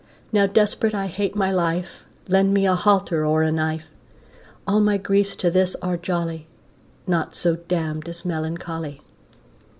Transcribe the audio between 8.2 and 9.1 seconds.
melancholy.